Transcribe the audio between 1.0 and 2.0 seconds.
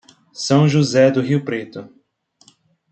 do Rio Preto